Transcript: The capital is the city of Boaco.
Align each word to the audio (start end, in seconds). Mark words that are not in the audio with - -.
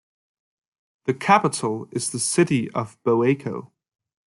The 1.05 1.13
capital 1.13 1.87
is 1.91 2.09
the 2.09 2.17
city 2.17 2.71
of 2.71 2.97
Boaco. 3.03 3.69